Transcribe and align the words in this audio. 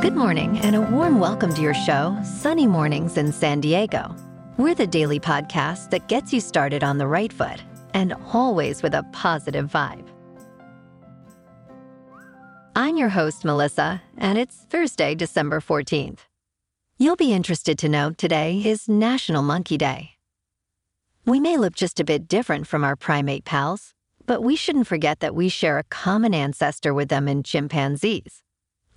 Good 0.00 0.14
morning, 0.14 0.60
and 0.60 0.76
a 0.76 0.80
warm 0.80 1.18
welcome 1.18 1.52
to 1.52 1.60
your 1.60 1.74
show, 1.74 2.16
Sunny 2.22 2.68
Mornings 2.68 3.16
in 3.16 3.32
San 3.32 3.60
Diego. 3.60 4.14
We're 4.56 4.76
the 4.76 4.86
daily 4.86 5.18
podcast 5.18 5.90
that 5.90 6.06
gets 6.06 6.32
you 6.32 6.40
started 6.40 6.84
on 6.84 6.98
the 6.98 7.08
right 7.08 7.32
foot 7.32 7.60
and 7.94 8.14
always 8.32 8.80
with 8.80 8.94
a 8.94 9.02
positive 9.12 9.68
vibe. 9.68 10.06
I'm 12.76 12.96
your 12.96 13.08
host, 13.08 13.44
Melissa, 13.44 14.00
and 14.16 14.38
it's 14.38 14.66
Thursday, 14.70 15.16
December 15.16 15.58
14th. 15.60 16.20
You'll 16.96 17.16
be 17.16 17.32
interested 17.32 17.76
to 17.80 17.88
know 17.88 18.12
today 18.12 18.62
is 18.64 18.88
National 18.88 19.42
Monkey 19.42 19.78
Day. 19.78 20.10
We 21.26 21.40
may 21.40 21.56
look 21.56 21.74
just 21.74 21.98
a 21.98 22.04
bit 22.04 22.28
different 22.28 22.68
from 22.68 22.84
our 22.84 22.94
primate 22.94 23.44
pals, 23.44 23.94
but 24.26 24.44
we 24.44 24.54
shouldn't 24.54 24.86
forget 24.86 25.18
that 25.18 25.34
we 25.34 25.48
share 25.48 25.76
a 25.76 25.82
common 25.82 26.34
ancestor 26.34 26.94
with 26.94 27.08
them 27.08 27.26
in 27.26 27.42
chimpanzees. 27.42 28.44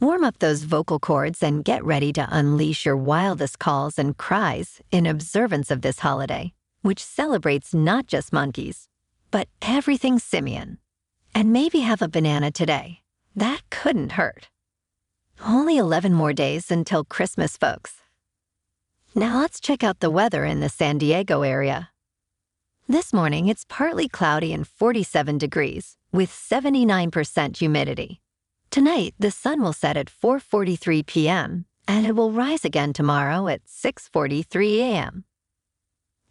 Warm 0.01 0.23
up 0.23 0.39
those 0.39 0.63
vocal 0.63 0.97
cords 0.97 1.43
and 1.43 1.63
get 1.63 1.85
ready 1.85 2.11
to 2.13 2.27
unleash 2.31 2.87
your 2.87 2.97
wildest 2.97 3.59
calls 3.59 3.99
and 3.99 4.17
cries 4.17 4.81
in 4.91 5.05
observance 5.05 5.69
of 5.69 5.83
this 5.83 5.99
holiday, 5.99 6.53
which 6.81 7.03
celebrates 7.03 7.71
not 7.71 8.07
just 8.07 8.33
monkeys, 8.33 8.87
but 9.29 9.47
everything 9.61 10.17
simian. 10.17 10.79
And 11.35 11.53
maybe 11.53 11.81
have 11.81 12.01
a 12.01 12.09
banana 12.09 12.49
today 12.49 13.01
that 13.35 13.61
couldn't 13.69 14.13
hurt. 14.13 14.49
Only 15.45 15.77
11 15.77 16.15
more 16.15 16.33
days 16.33 16.71
until 16.71 17.03
Christmas, 17.03 17.55
folks. 17.55 18.01
Now 19.13 19.39
let's 19.39 19.59
check 19.59 19.83
out 19.83 19.99
the 19.99 20.09
weather 20.09 20.45
in 20.45 20.61
the 20.61 20.69
San 20.69 20.97
Diego 20.97 21.43
area. 21.43 21.91
This 22.89 23.13
morning, 23.13 23.49
it's 23.49 23.67
partly 23.69 24.09
cloudy 24.09 24.51
and 24.51 24.67
47 24.67 25.37
degrees, 25.37 25.95
with 26.11 26.31
79% 26.31 27.55
humidity. 27.57 28.19
Tonight, 28.71 29.15
the 29.19 29.31
sun 29.31 29.61
will 29.61 29.73
set 29.73 29.97
at 29.97 30.07
4:43 30.07 31.05
p.m., 31.05 31.65
and 31.89 32.07
it 32.07 32.15
will 32.15 32.31
rise 32.31 32.63
again 32.63 32.93
tomorrow 32.93 33.49
at 33.49 33.65
6:43 33.65 34.79
a.m. 34.79 35.25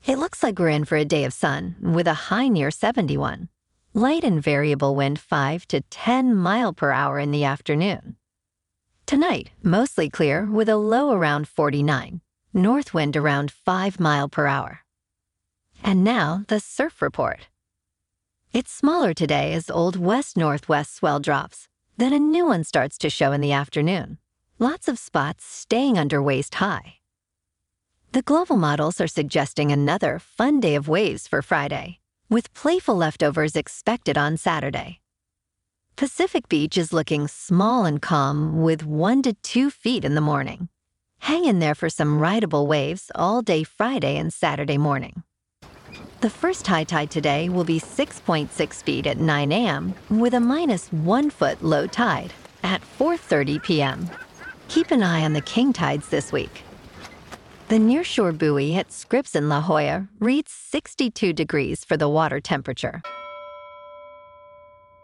It 0.06 0.18
looks 0.18 0.42
like 0.42 0.58
we're 0.58 0.70
in 0.70 0.86
for 0.86 0.96
a 0.96 1.04
day 1.04 1.24
of 1.24 1.34
sun 1.34 1.76
with 1.82 2.06
a 2.06 2.30
high 2.32 2.48
near 2.48 2.70
71 2.70 3.50
light 3.92 4.24
and 4.24 4.42
variable 4.42 4.94
wind 4.94 5.18
5 5.18 5.66
to 5.68 5.82
10 5.82 6.34
mile 6.34 6.72
per 6.72 6.92
hour 6.92 7.18
in 7.18 7.30
the 7.30 7.44
afternoon. 7.44 8.16
Tonight, 9.04 9.50
mostly 9.62 10.08
clear 10.08 10.46
with 10.46 10.68
a 10.70 10.76
low 10.76 11.12
around 11.12 11.46
49, 11.46 12.22
north 12.54 12.94
wind 12.94 13.16
around 13.16 13.50
5 13.50 14.00
mile 14.00 14.28
per 14.30 14.46
hour. 14.46 14.80
And 15.82 16.04
now, 16.04 16.44
the 16.48 16.60
surf 16.60 17.02
report. 17.02 17.48
It's 18.52 18.72
smaller 18.72 19.12
today 19.12 19.52
as 19.52 19.68
old 19.70 19.96
west 19.96 20.36
northwest 20.36 20.94
swell 20.94 21.20
drops. 21.20 21.68
Then 22.00 22.14
a 22.14 22.18
new 22.18 22.46
one 22.46 22.64
starts 22.64 22.96
to 22.96 23.10
show 23.10 23.32
in 23.32 23.42
the 23.42 23.52
afternoon. 23.52 24.16
Lots 24.58 24.88
of 24.88 24.98
spots 24.98 25.44
staying 25.44 25.98
under 25.98 26.22
waist 26.22 26.54
high. 26.54 26.94
The 28.12 28.22
global 28.22 28.56
models 28.56 29.02
are 29.02 29.06
suggesting 29.06 29.70
another 29.70 30.18
fun 30.18 30.60
day 30.60 30.76
of 30.76 30.88
waves 30.88 31.28
for 31.28 31.42
Friday 31.42 31.98
with 32.30 32.54
playful 32.54 32.96
leftovers 32.96 33.54
expected 33.54 34.16
on 34.16 34.38
Saturday. 34.38 35.00
Pacific 35.96 36.48
Beach 36.48 36.78
is 36.78 36.94
looking 36.94 37.28
small 37.28 37.84
and 37.84 38.00
calm 38.00 38.62
with 38.62 38.82
one 38.82 39.20
to 39.20 39.34
two 39.34 39.68
feet 39.68 40.02
in 40.02 40.14
the 40.14 40.22
morning. 40.22 40.70
Hang 41.18 41.44
in 41.44 41.58
there 41.58 41.74
for 41.74 41.90
some 41.90 42.18
rideable 42.18 42.66
waves 42.66 43.12
all 43.14 43.42
day 43.42 43.62
Friday 43.62 44.16
and 44.16 44.32
Saturday 44.32 44.78
morning. 44.78 45.22
The 46.20 46.30
first 46.30 46.66
high 46.66 46.84
tide 46.84 47.10
today 47.10 47.48
will 47.48 47.64
be 47.64 47.80
6.6 47.80 48.82
feet 48.82 49.06
at 49.06 49.18
9 49.18 49.52
a.m. 49.52 49.94
with 50.10 50.34
a 50.34 50.40
minus 50.40 50.92
one 50.92 51.30
foot 51.30 51.62
low 51.62 51.86
tide 51.86 52.32
at 52.62 52.82
4.30 52.98 53.62
p.m. 53.62 54.10
Keep 54.68 54.90
an 54.90 55.02
eye 55.02 55.24
on 55.24 55.32
the 55.32 55.40
king 55.40 55.72
tides 55.72 56.08
this 56.08 56.30
week. 56.30 56.62
The 57.68 57.76
nearshore 57.76 58.36
buoy 58.36 58.74
at 58.74 58.92
Scripps 58.92 59.34
in 59.34 59.48
La 59.48 59.60
Jolla 59.60 60.08
reads 60.18 60.52
62 60.52 61.32
degrees 61.32 61.84
for 61.84 61.96
the 61.96 62.08
water 62.08 62.40
temperature. 62.40 63.00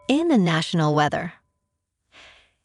In 0.09 0.29
the 0.29 0.39
national 0.39 0.95
weather, 0.95 1.33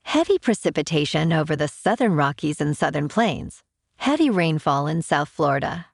heavy 0.03 0.37
precipitation 0.37 1.31
over 1.31 1.55
the 1.55 1.67
southern 1.67 2.15
Rockies 2.15 2.59
and 2.59 2.75
southern 2.75 3.07
plains, 3.07 3.63
heavy 3.97 4.29
rainfall 4.29 4.87
in 4.87 5.01
South 5.01 5.29
Florida. 5.29 5.85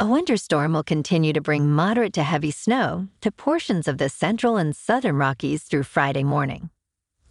A 0.00 0.06
winter 0.06 0.38
storm 0.38 0.72
will 0.72 0.82
continue 0.82 1.34
to 1.34 1.42
bring 1.42 1.68
moderate 1.68 2.14
to 2.14 2.22
heavy 2.22 2.50
snow 2.50 3.08
to 3.20 3.30
portions 3.30 3.86
of 3.86 3.98
the 3.98 4.08
central 4.08 4.56
and 4.56 4.74
southern 4.74 5.16
Rockies 5.16 5.64
through 5.64 5.82
Friday 5.82 6.24
morning. 6.24 6.70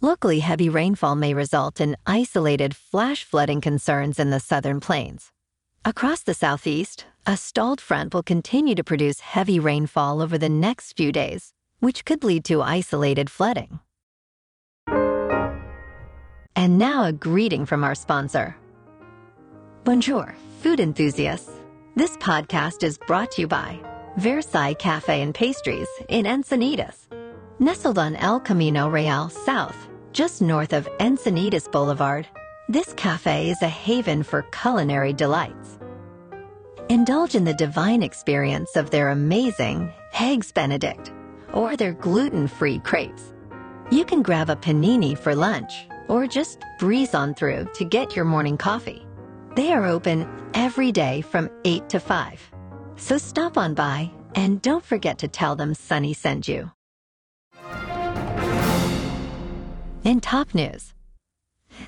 Locally, 0.00 0.38
heavy 0.38 0.68
rainfall 0.68 1.16
may 1.16 1.34
result 1.34 1.80
in 1.80 1.96
isolated 2.06 2.76
flash 2.76 3.24
flooding 3.24 3.60
concerns 3.60 4.20
in 4.20 4.30
the 4.30 4.38
southern 4.38 4.78
plains. 4.78 5.32
Across 5.84 6.22
the 6.22 6.32
southeast, 6.32 7.06
a 7.26 7.36
stalled 7.36 7.80
front 7.80 8.14
will 8.14 8.22
continue 8.22 8.76
to 8.76 8.84
produce 8.84 9.18
heavy 9.18 9.58
rainfall 9.58 10.22
over 10.22 10.38
the 10.38 10.48
next 10.48 10.92
few 10.92 11.10
days, 11.10 11.52
which 11.80 12.04
could 12.04 12.22
lead 12.22 12.44
to 12.44 12.62
isolated 12.62 13.30
flooding. 13.30 13.80
And 16.54 16.78
now 16.78 17.02
a 17.02 17.12
greeting 17.12 17.66
from 17.66 17.82
our 17.82 17.96
sponsor. 17.96 18.54
Bonjour, 19.82 20.36
food 20.60 20.78
enthusiasts. 20.78 21.59
This 22.00 22.16
podcast 22.16 22.82
is 22.82 22.96
brought 22.96 23.30
to 23.32 23.42
you 23.42 23.46
by 23.46 23.78
Versailles 24.16 24.72
Cafe 24.72 25.20
and 25.20 25.34
Pastries 25.34 25.86
in 26.08 26.24
Encinitas. 26.24 26.96
Nestled 27.58 27.98
on 27.98 28.16
El 28.16 28.40
Camino 28.40 28.88
Real 28.88 29.28
South, 29.28 29.76
just 30.14 30.40
north 30.40 30.72
of 30.72 30.88
Encinitas 30.98 31.70
Boulevard, 31.70 32.26
this 32.70 32.94
cafe 32.94 33.50
is 33.50 33.60
a 33.60 33.68
haven 33.68 34.22
for 34.22 34.44
culinary 34.44 35.12
delights. 35.12 35.78
Indulge 36.88 37.34
in 37.34 37.44
the 37.44 37.52
divine 37.52 38.02
experience 38.02 38.76
of 38.76 38.88
their 38.88 39.10
amazing 39.10 39.92
Eggs 40.18 40.52
Benedict 40.52 41.12
or 41.52 41.76
their 41.76 41.92
gluten 41.92 42.48
free 42.48 42.78
crepes. 42.78 43.34
You 43.90 44.06
can 44.06 44.22
grab 44.22 44.48
a 44.48 44.56
panini 44.56 45.18
for 45.18 45.34
lunch 45.34 45.86
or 46.08 46.26
just 46.26 46.64
breeze 46.78 47.14
on 47.14 47.34
through 47.34 47.68
to 47.74 47.84
get 47.84 48.16
your 48.16 48.24
morning 48.24 48.56
coffee. 48.56 49.06
They 49.54 49.72
are 49.72 49.86
open 49.86 50.28
every 50.54 50.92
day 50.92 51.22
from 51.22 51.50
8 51.64 51.88
to 51.88 52.00
5. 52.00 52.50
So 52.96 53.18
stop 53.18 53.58
on 53.58 53.74
by 53.74 54.10
and 54.34 54.62
don't 54.62 54.84
forget 54.84 55.18
to 55.18 55.28
tell 55.28 55.56
them 55.56 55.74
Sunny 55.74 56.12
sent 56.14 56.46
you. 56.46 56.70
In 60.04 60.20
top 60.20 60.54
news, 60.54 60.94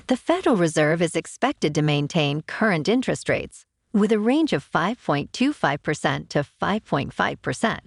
the 0.07 0.17
Federal 0.17 0.55
Reserve 0.55 1.01
is 1.01 1.15
expected 1.15 1.73
to 1.75 1.81
maintain 1.81 2.41
current 2.41 2.87
interest 2.89 3.29
rates 3.29 3.65
with 3.93 4.11
a 4.11 4.19
range 4.19 4.53
of 4.53 4.69
5.25% 4.69 6.29
to 6.29 6.45
5.5% 6.61 7.79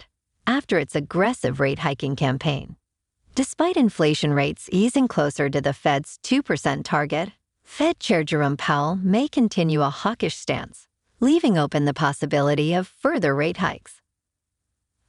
after 0.47 0.79
its 0.79 0.95
aggressive 0.95 1.61
rate 1.61 1.81
hiking 1.81 2.17
campaign. 2.17 2.77
Despite 3.35 3.77
inflation 3.77 4.33
rates 4.33 4.69
easing 4.73 5.09
closer 5.09 5.51
to 5.51 5.61
the 5.61 5.73
Fed's 5.75 6.19
2% 6.23 6.85
target, 6.85 7.31
Fed 7.67 8.01
Chair 8.01 8.23
Jerome 8.25 8.57
Powell 8.57 8.97
may 8.97 9.29
continue 9.29 9.83
a 9.83 9.91
hawkish 9.91 10.37
stance, 10.37 10.87
leaving 11.21 11.59
open 11.59 11.85
the 11.85 11.93
possibility 11.93 12.73
of 12.73 12.87
further 12.87 13.35
rate 13.35 13.59
hikes. 13.59 14.01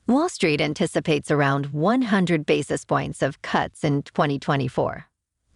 Wall 0.06 0.28
Street 0.28 0.60
anticipates 0.60 1.32
around 1.32 1.68
100 1.68 2.46
basis 2.46 2.84
points 2.84 3.22
of 3.22 3.42
cuts 3.42 3.86
in 3.86 4.02
2024. 4.02 5.06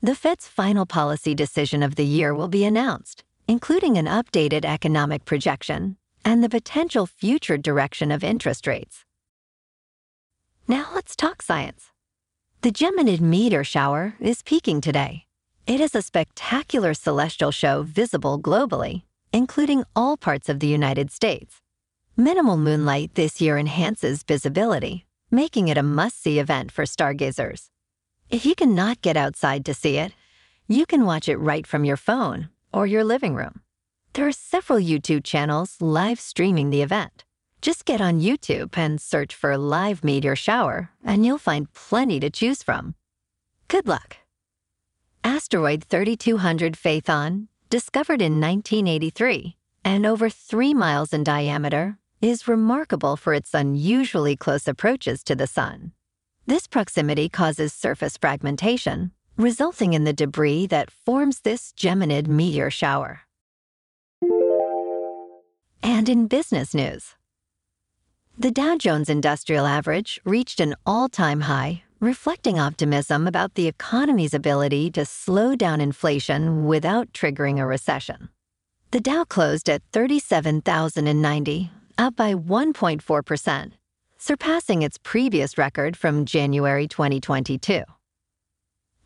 The 0.01 0.16
Fed's 0.16 0.47
final 0.47 0.85
policy 0.85 1.35
decision 1.35 1.84
of 1.84 1.95
the 1.95 2.06
year 2.06 2.34
will 2.34 2.47
be 2.47 2.63
announced, 2.63 3.25
including 3.45 3.97
an 3.97 4.06
updated 4.06 4.63
economic 4.63 5.25
projection 5.25 5.97
and 6.23 6.41
the 6.41 6.50
potential 6.50 7.07
future 7.07 7.57
direction 7.57 8.11
of 8.11 8.23
interest 8.23 8.67
rates. 8.67 9.06
Now 10.67 10.88
let's 10.94 11.16
talk 11.16 11.41
science. 11.41 11.88
The 12.61 12.72
Geminid 12.72 13.19
meteor 13.19 13.63
shower 13.63 14.13
is 14.22 14.44
peaking 14.44 14.81
today. 14.81 15.25
It 15.67 15.79
is 15.79 15.96
a 15.96 16.02
spectacular 16.02 16.93
celestial 16.93 17.52
show 17.52 17.84
visible 17.84 18.40
globally, 18.40 19.03
including 19.31 19.84
all 19.96 20.17
parts 20.17 20.49
of 20.49 20.59
the 20.59 20.67
United 20.67 21.11
States. 21.11 21.61
Minimal 22.17 22.58
moonlight 22.58 23.11
this 23.13 23.40
year 23.40 23.58
enhances 23.58 24.23
visibility, 24.23 25.05
making 25.29 25.67
it 25.67 25.78
a 25.78 25.84
must 25.84 26.22
see 26.22 26.40
event 26.40 26.72
for 26.72 26.85
stargazers. 26.85 27.69
If 28.29 28.46
you 28.46 28.55
cannot 28.55 29.02
get 29.02 29.16
outside 29.16 29.63
to 29.66 29.73
see 29.73 29.97
it, 29.97 30.13
you 30.67 30.85
can 30.85 31.05
watch 31.05 31.29
it 31.29 31.37
right 31.37 31.67
from 31.67 31.85
your 31.85 31.97
phone 31.97 32.49
or 32.73 32.87
your 32.87 33.03
living 33.03 33.35
room. 33.35 33.61
There 34.14 34.28
are 34.28 34.31
several 34.31 34.79
YouTube 34.79 35.23
channels 35.23 35.78
live 35.79 36.19
streaming 36.19 36.72
the 36.72 36.81
event. 36.81 37.23
Just 37.61 37.85
get 37.85 38.02
on 38.02 38.19
YouTube 38.19 38.78
and 38.78 38.99
search 38.99 39.35
for 39.35 39.55
Live 39.57 40.03
Meteor 40.03 40.35
Shower, 40.35 40.90
and 41.03 41.23
you'll 41.23 41.37
find 41.37 41.72
plenty 41.73 42.19
to 42.19 42.31
choose 42.31 42.64
from. 42.64 42.96
Good 43.67 43.87
luck. 43.87 44.21
Asteroid 45.23 45.84
3200 45.84 46.73
Phaethon, 46.73 47.47
discovered 47.70 48.22
in 48.22 48.40
1983 48.40 49.56
and 49.84 50.06
over 50.06 50.29
three 50.29 50.73
miles 50.73 51.14
in 51.14 51.23
diameter, 51.23 51.97
is 52.22 52.47
remarkable 52.47 53.18
for 53.18 53.34
its 53.34 53.53
unusually 53.53 54.35
close 54.35 54.68
approaches 54.68 55.23
to 55.23 55.35
the 55.35 55.47
Sun. 55.47 55.91
This 56.46 56.68
proximity 56.68 57.29
causes 57.29 57.73
surface 57.73 58.18
fragmentation, 58.18 59.12
resulting 59.38 59.94
in 59.94 60.03
the 60.03 60.14
debris 60.14 60.68
that 60.68 60.91
forms 60.91 61.41
this 61.41 61.74
Geminid 61.76 62.28
meteor 62.28 62.70
shower. 62.70 63.22
And 65.82 66.09
in 66.09 66.28
business 66.28 66.74
news, 66.74 67.16
the 68.38 68.52
Dow 68.52 68.78
Jones 68.78 69.09
Industrial 69.09 69.66
Average 69.66 70.20
reached 70.24 70.59
an 70.59 70.76
all 70.85 71.09
time 71.09 71.41
high, 71.41 71.84
reflecting 72.02 72.59
optimism 72.59 73.28
about 73.28 73.53
the 73.53 73.68
economy's 73.68 74.34
ability 74.34 74.90
to 74.90 75.06
slow 75.06 75.56
down 75.56 75.80
inflation 75.80 76.66
without 76.66 77.14
triggering 77.14 77.59
a 77.59 77.66
recession. 77.66 78.30
The 78.90 79.00
Dow 79.00 79.24
closed 79.24 79.70
at 79.70 79.84
37,090, 79.94 81.72
up 82.00 82.16
by 82.16 82.34
1.4%, 82.34 83.72
surpassing 84.18 84.82
its 84.82 84.98
previous 84.98 85.59
record 85.59 85.96
from 85.96 86.26
January 86.26 86.88
2022. 86.88 87.84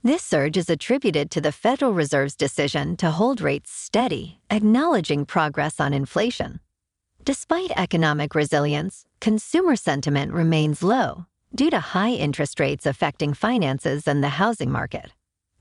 This 0.02 0.24
surge 0.24 0.56
is 0.56 0.70
attributed 0.70 1.30
to 1.32 1.42
the 1.42 1.52
Federal 1.52 1.94
Reserve's 1.94 2.36
decision 2.36 2.96
to 2.98 3.12
hold 3.12 3.42
rates 3.42 3.72
steady, 3.72 4.40
acknowledging 4.50 5.26
progress 5.26 5.82
on 5.82 5.94
inflation. 5.94 6.62
Despite 7.26 7.72
economic 7.76 8.34
resilience, 8.36 9.06
consumer 9.20 9.76
sentiment 9.76 10.32
remains 10.32 10.82
low 10.82 11.26
due 11.56 11.70
to 11.70 11.80
high 11.80 12.12
interest 12.12 12.60
rates 12.60 12.86
affecting 12.86 13.34
finances 13.34 14.08
and 14.08 14.24
the 14.24 14.30
housing 14.30 14.70
market. 14.70 15.14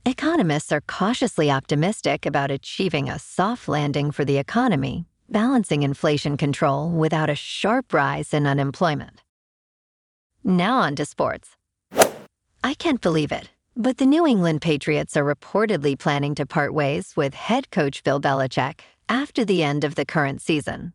Economists 0.04 0.70
are 0.70 0.82
cautiously 0.82 1.50
optimistic 1.50 2.26
about 2.26 2.50
achieving 2.50 3.08
a 3.08 3.18
soft 3.18 3.68
landing 3.68 4.10
for 4.10 4.24
the 4.24 4.36
economy, 4.36 5.06
balancing 5.30 5.82
inflation 5.82 6.36
control 6.36 6.90
without 6.90 7.30
a 7.30 7.34
sharp 7.34 7.94
rise 7.94 8.34
in 8.34 8.46
unemployment. 8.46 9.22
Now 10.42 10.78
on 10.78 10.94
to 10.96 11.06
sports. 11.06 11.56
I 12.62 12.74
can't 12.74 13.00
believe 13.00 13.32
it, 13.32 13.48
but 13.74 13.96
the 13.96 14.04
New 14.04 14.26
England 14.26 14.60
Patriots 14.60 15.16
are 15.16 15.24
reportedly 15.24 15.98
planning 15.98 16.34
to 16.34 16.44
part 16.44 16.74
ways 16.74 17.14
with 17.16 17.32
head 17.32 17.70
coach 17.70 18.04
Bill 18.04 18.20
Belichick 18.20 18.80
after 19.08 19.44
the 19.44 19.62
end 19.62 19.84
of 19.84 19.94
the 19.94 20.04
current 20.04 20.42
season. 20.42 20.92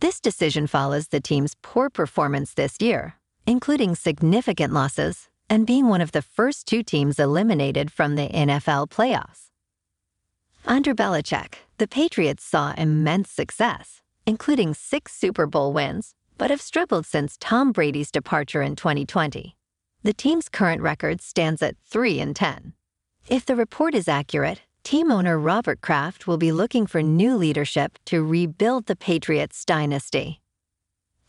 This 0.00 0.20
decision 0.20 0.66
follows 0.66 1.08
the 1.08 1.20
team's 1.20 1.56
poor 1.62 1.90
performance 1.90 2.54
this 2.54 2.76
year, 2.80 3.14
including 3.46 3.94
significant 3.94 4.72
losses 4.72 5.28
and 5.48 5.66
being 5.66 5.88
one 5.88 6.00
of 6.00 6.12
the 6.12 6.22
first 6.22 6.66
two 6.66 6.82
teams 6.82 7.18
eliminated 7.18 7.92
from 7.92 8.14
the 8.14 8.28
NFL 8.28 8.88
playoffs. 8.90 9.50
Under 10.66 10.94
Belichick, 10.94 11.54
the 11.78 11.86
Patriots 11.86 12.44
saw 12.44 12.72
immense 12.78 13.30
success, 13.30 14.00
including 14.26 14.74
six 14.74 15.12
Super 15.12 15.46
Bowl 15.46 15.72
wins, 15.72 16.14
but 16.38 16.50
have 16.50 16.60
struggled 16.60 17.06
since 17.06 17.36
Tom 17.38 17.72
Brady's 17.72 18.10
departure 18.10 18.62
in 18.62 18.76
2020. 18.76 19.56
The 20.02 20.12
team's 20.12 20.48
current 20.48 20.82
record 20.82 21.20
stands 21.20 21.62
at 21.62 21.76
3 21.90 22.20
and 22.20 22.36
10. 22.36 22.72
If 23.28 23.46
the 23.46 23.56
report 23.56 23.94
is 23.94 24.08
accurate, 24.08 24.62
Team 24.84 25.10
owner 25.10 25.38
Robert 25.38 25.80
Kraft 25.80 26.26
will 26.26 26.36
be 26.36 26.52
looking 26.52 26.86
for 26.86 27.02
new 27.02 27.36
leadership 27.36 27.98
to 28.04 28.22
rebuild 28.22 28.84
the 28.84 28.94
Patriots 28.94 29.64
dynasty. 29.64 30.42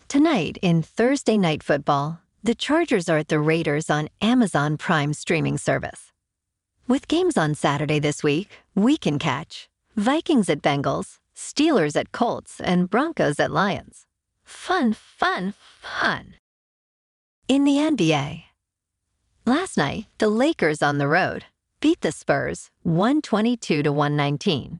Tonight 0.07 0.59
in 0.61 0.83
Thursday 0.83 1.35
Night 1.35 1.63
Football, 1.63 2.21
the 2.43 2.53
Chargers 2.53 3.09
are 3.09 3.17
at 3.17 3.27
the 3.27 3.39
Raiders 3.39 3.89
on 3.89 4.07
Amazon 4.21 4.77
Prime 4.77 5.13
streaming 5.13 5.57
service. 5.57 6.11
With 6.87 7.07
games 7.07 7.37
on 7.37 7.55
Saturday 7.55 7.97
this 7.97 8.23
week, 8.23 8.49
we 8.75 8.97
can 8.97 9.17
catch 9.17 9.67
Vikings 9.95 10.47
at 10.47 10.61
Bengals, 10.61 11.17
Steelers 11.35 11.95
at 11.95 12.11
Colts, 12.11 12.61
and 12.61 12.87
Broncos 12.87 13.39
at 13.39 13.49
Lions. 13.49 14.05
Fun, 14.43 14.93
fun, 14.93 15.55
fun. 15.81 16.35
In 17.47 17.63
the 17.63 17.77
NBA, 17.77 18.43
last 19.45 19.75
night, 19.75 20.05
the 20.19 20.29
Lakers 20.29 20.83
on 20.83 20.99
the 20.99 21.07
road 21.07 21.45
beat 21.81 22.01
the 22.01 22.11
Spurs 22.11 22.69
122 22.83 23.81
to 23.81 23.91
119. 23.91 24.79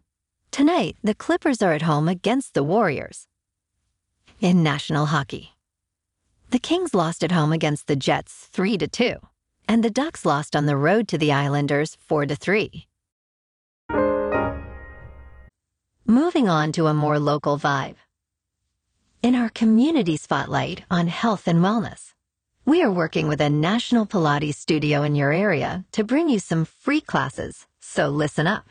Tonight, 0.51 0.97
the 1.03 1.15
Clippers 1.15 1.63
are 1.63 1.73
at 1.73 1.81
home 1.81 2.07
against 2.07 2.53
the 2.53 2.63
Warriors. 2.63 3.27
In 4.45 4.61
national 4.61 5.07
hockey, 5.07 5.55
the 6.51 6.59
Kings 6.59 6.93
lost 6.93 7.23
at 7.23 7.31
home 7.31 7.51
against 7.51 7.87
the 7.87 7.95
Jets 7.95 8.47
3 8.53 8.77
to 8.77 8.87
2, 8.87 9.15
and 9.67 9.83
the 9.83 9.89
Ducks 9.89 10.23
lost 10.23 10.55
on 10.55 10.67
the 10.67 10.77
road 10.77 11.07
to 11.07 11.17
the 11.17 11.31
Islanders 11.31 11.97
4 11.99 12.27
to 12.27 12.35
3. 12.35 12.87
Moving 16.05 16.47
on 16.47 16.71
to 16.73 16.85
a 16.85 16.93
more 16.93 17.17
local 17.17 17.57
vibe. 17.57 17.95
In 19.23 19.33
our 19.33 19.49
community 19.49 20.15
spotlight 20.15 20.83
on 20.91 21.07
health 21.07 21.47
and 21.47 21.61
wellness, 21.61 22.13
we 22.65 22.83
are 22.83 22.91
working 22.91 23.27
with 23.27 23.41
a 23.41 23.49
national 23.49 24.05
Pilates 24.05 24.57
studio 24.57 25.01
in 25.01 25.15
your 25.15 25.31
area 25.33 25.85
to 25.93 26.03
bring 26.03 26.29
you 26.29 26.37
some 26.37 26.65
free 26.65 27.01
classes, 27.01 27.65
so 27.79 28.09
listen 28.09 28.45
up. 28.45 28.69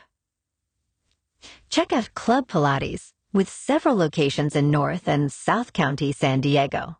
Check 1.69 1.91
out 1.91 2.13
Club 2.13 2.47
Pilates 2.47 3.11
with 3.35 3.49
several 3.49 3.97
locations 3.97 4.55
in 4.55 4.71
North 4.71 5.09
and 5.09 5.29
South 5.29 5.73
County, 5.73 6.13
San 6.13 6.39
Diego. 6.39 6.97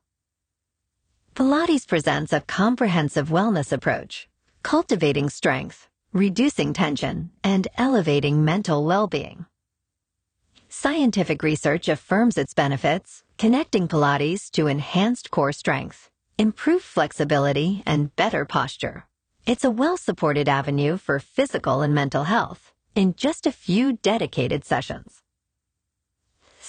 Pilates 1.33 1.87
presents 1.87 2.33
a 2.33 2.41
comprehensive 2.41 3.29
wellness 3.29 3.71
approach, 3.71 4.27
cultivating 4.61 5.29
strength, 5.29 5.87
reducing 6.11 6.73
tension, 6.73 7.31
and 7.41 7.69
elevating 7.77 8.43
mental 8.43 8.83
well-being. 8.83 9.45
Scientific 10.67 11.41
research 11.41 11.87
affirms 11.87 12.37
its 12.37 12.53
benefits, 12.53 13.23
connecting 13.37 13.87
Pilates 13.87 14.51
to 14.51 14.67
enhanced 14.67 15.31
core 15.31 15.53
strength 15.53 16.09
improved 16.37 16.83
flexibility, 16.83 17.81
and 17.85 18.13
better 18.17 18.43
posture. 18.43 19.05
It's 19.45 19.63
a 19.63 19.71
well-supported 19.71 20.49
avenue 20.49 20.97
for 20.97 21.19
physical 21.19 21.81
and 21.81 21.95
mental 21.95 22.25
health 22.25 22.73
in 22.93 23.15
just 23.15 23.47
a 23.47 23.51
few 23.51 23.93
dedicated 23.93 24.65
sessions. 24.65 25.21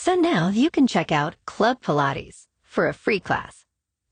So 0.06 0.14
now 0.14 0.50
you 0.50 0.70
can 0.70 0.86
check 0.86 1.10
out 1.10 1.34
Club 1.46 1.82
Pilates 1.82 2.46
for 2.62 2.86
a 2.86 2.94
free 2.94 3.18
class. 3.18 3.64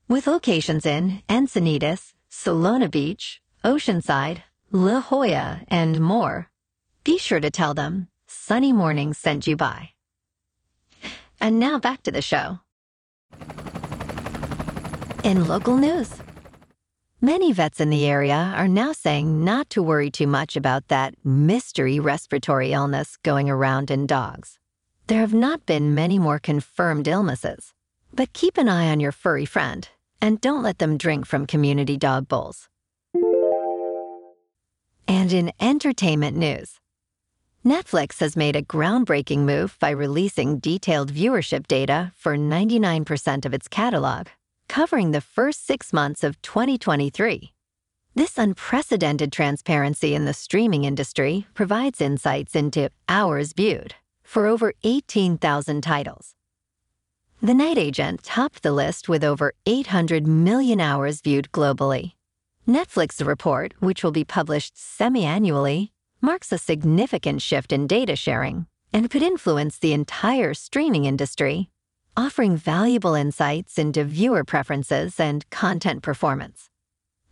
With 0.09 0.27
locations 0.27 0.85
in 0.85 1.21
Encinitas, 1.29 2.11
Solana 2.29 2.91
Beach, 2.91 3.41
Oceanside, 3.63 4.43
La 4.71 4.99
Jolla, 4.99 5.61
and 5.69 6.01
more, 6.01 6.49
be 7.05 7.17
sure 7.17 7.39
to 7.39 7.49
tell 7.49 7.73
them 7.73 8.09
Sunny 8.27 8.73
Mornings 8.73 9.17
sent 9.17 9.47
you 9.47 9.55
by. 9.55 9.91
And 11.39 11.61
now 11.61 11.79
back 11.79 12.03
to 12.03 12.11
the 12.11 12.21
show. 12.21 12.59
In 15.23 15.47
local 15.47 15.77
news, 15.77 16.11
many 17.21 17.53
vets 17.53 17.79
in 17.79 17.89
the 17.89 18.05
area 18.05 18.51
are 18.57 18.67
now 18.67 18.91
saying 18.91 19.45
not 19.45 19.69
to 19.69 19.81
worry 19.81 20.11
too 20.11 20.27
much 20.27 20.57
about 20.57 20.89
that 20.89 21.15
mystery 21.23 22.01
respiratory 22.01 22.73
illness 22.73 23.15
going 23.23 23.49
around 23.49 23.89
in 23.89 24.05
dogs. 24.05 24.59
There 25.07 25.19
have 25.19 25.35
not 25.35 25.67
been 25.67 25.93
many 25.93 26.17
more 26.17 26.39
confirmed 26.39 27.07
illnesses, 27.07 27.73
but 28.11 28.33
keep 28.33 28.57
an 28.57 28.67
eye 28.67 28.89
on 28.89 28.99
your 28.99 29.11
furry 29.11 29.45
friend 29.45 29.87
and 30.19 30.41
don't 30.41 30.63
let 30.63 30.79
them 30.79 30.97
drink 30.97 31.27
from 31.27 31.45
community 31.45 31.95
dog 31.95 32.27
bowls. 32.27 32.69
And 35.07 35.31
in 35.31 35.51
entertainment 35.59 36.35
news, 36.35 36.79
Netflix 37.63 38.19
has 38.19 38.35
made 38.35 38.55
a 38.55 38.63
groundbreaking 38.63 39.39
move 39.39 39.77
by 39.79 39.91
releasing 39.91 40.57
detailed 40.57 41.13
viewership 41.13 41.67
data 41.67 42.11
for 42.15 42.35
99% 42.35 43.45
of 43.45 43.53
its 43.53 43.67
catalog 43.67 44.27
covering 44.67 45.11
the 45.11 45.21
first 45.21 45.67
six 45.67 45.93
months 45.93 46.23
of 46.23 46.41
2023. 46.41 47.53
This 48.15 48.39
unprecedented 48.39 49.31
transparency 49.31 50.15
in 50.15 50.25
the 50.25 50.33
streaming 50.33 50.83
industry 50.83 51.45
provides 51.53 52.01
insights 52.01 52.55
into 52.55 52.89
hours 53.07 53.53
viewed 53.53 53.93
for 54.25 54.47
over 54.47 54.73
18,000 54.83 55.81
titles. 55.81 56.35
The 57.41 57.53
Night 57.53 57.77
Agent 57.77 58.23
topped 58.23 58.63
the 58.63 58.73
list 58.73 59.07
with 59.07 59.23
over 59.23 59.53
800 59.65 60.27
million 60.27 60.81
hours 60.81 61.21
viewed 61.21 61.49
globally. 61.53 62.13
Netflix's 62.67 63.21
report, 63.21 63.73
which 63.79 64.03
will 64.03 64.11
be 64.11 64.25
published 64.25 64.77
semi 64.77 65.23
annually, 65.23 65.93
marks 66.19 66.51
a 66.51 66.57
significant 66.57 67.41
shift 67.41 67.71
in 67.71 67.87
data 67.87 68.15
sharing 68.15 68.65
and 68.91 69.09
could 69.09 69.21
influence 69.21 69.77
the 69.77 69.93
entire 69.93 70.53
streaming 70.53 71.05
industry 71.05 71.69
offering 72.17 72.55
valuable 72.55 73.13
insights 73.13 73.77
into 73.77 74.03
viewer 74.03 74.43
preferences 74.43 75.19
and 75.19 75.49
content 75.49 76.01
performance. 76.01 76.69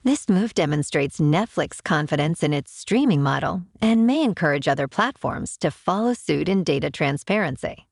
This 0.04 0.28
move 0.28 0.54
demonstrates 0.54 1.20
Netflix 1.20 1.84
confidence 1.84 2.44
in 2.44 2.54
its 2.54 2.72
streaming 2.72 3.22
model 3.22 3.64
and 3.82 4.06
may 4.06 4.24
encourage 4.24 4.68
other 4.68 4.88
platforms 4.88 5.58
to 5.58 5.72
follow 5.72 6.14
suit 6.14 6.50
in 6.50 6.64
data 6.64 6.90
transparency. 6.90 7.88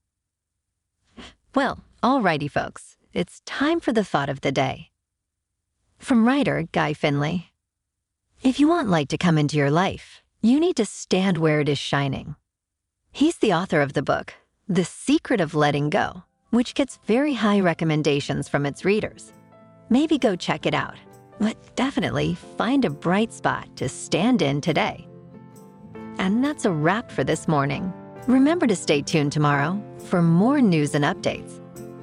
Well, 1.56 1.80
alrighty, 2.04 2.50
folks, 2.50 2.98
it's 3.14 3.42
time 3.46 3.80
for 3.80 3.94
the 3.94 4.04
thought 4.04 4.30
of 4.30 4.42
the 4.42 4.52
day. 4.52 4.90
From 6.00 6.28
writer 6.28 6.68
Guy 6.72 6.94
Finley 6.94 7.52
If 8.42 8.60
you 8.60 8.68
want 8.68 8.90
light 8.90 9.10
to 9.10 9.18
come 9.18 9.38
into 9.38 9.58
your 9.58 9.72
life, 9.72 10.22
you 10.42 10.60
need 10.60 10.76
to 10.78 10.86
stand 10.86 11.38
where 11.38 11.60
it 11.60 11.70
is 11.70 11.80
shining. 11.80 12.36
He's 13.12 13.38
the 13.38 13.54
author 13.54 13.82
of 13.82 13.94
the 13.94 14.02
book, 14.02 14.34
The 14.68 14.86
Secret 14.86 15.40
of 15.40 15.54
Letting 15.54 15.90
Go 15.90 16.24
which 16.52 16.74
gets 16.76 17.00
very 17.06 17.34
high 17.34 17.60
recommendations 17.60 18.48
from 18.48 18.66
its 18.66 18.86
readers. 18.86 19.34
Maybe 19.90 20.18
go 20.18 20.36
check 20.36 20.66
it 20.66 20.74
out, 20.74 20.96
but 21.42 21.58
definitely 21.76 22.36
find 22.56 22.86
a 22.86 22.90
bright 22.90 23.34
spot 23.34 23.68
to 23.76 23.90
stand 23.90 24.42
in 24.44 24.62
today. 24.62 25.08
And 26.20 26.46
that's 26.46 26.66
a 26.66 26.72
wrap 26.72 27.12
for 27.12 27.24
this 27.24 27.48
morning. 27.48 27.92
Remember 28.28 28.68
to 28.68 28.76
stay 28.76 29.02
tuned 29.02 29.32
tomorrow 29.32 29.82
for 30.06 30.22
more 30.22 30.62
news 30.62 30.94
and 30.94 31.04
updates. 31.04 31.60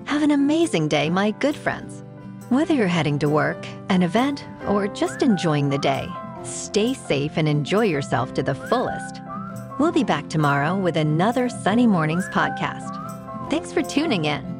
Have 0.09 0.23
an 0.23 0.33
amazing 0.33 0.89
day, 0.89 1.09
my 1.09 1.31
good 1.31 1.55
friends. 1.55 2.03
Whether 2.49 2.75
you're 2.75 2.89
heading 2.89 3.19
to 3.21 3.29
work, 3.29 3.65
an 3.91 4.03
event, 4.03 4.45
or 4.67 4.89
just 4.89 5.23
enjoying 5.23 5.69
the 5.69 5.79
day, 5.79 6.09
stay 6.43 6.93
safe 6.93 7.37
and 7.37 7.49
enjoy 7.49 7.85
yourself 7.85 8.35
to 8.35 8.43
the 8.43 8.55
fullest. 8.55 9.21
We'll 9.79 9.93
be 9.93 10.03
back 10.03 10.29
tomorrow 10.29 10.77
with 10.77 10.97
another 10.97 11.49
Sunny 11.49 11.87
Mornings 11.87 12.29
podcast. 12.31 13.51
Thanks 13.51 13.73
for 13.73 13.83
tuning 13.83 14.25
in. 14.25 14.58